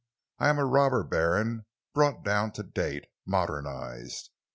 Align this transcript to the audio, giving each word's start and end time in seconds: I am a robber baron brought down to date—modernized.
I 0.39 0.49
am 0.49 0.57
a 0.57 0.65
robber 0.65 1.03
baron 1.03 1.67
brought 1.93 2.23
down 2.25 2.53
to 2.53 2.63
date—modernized. 2.63 4.31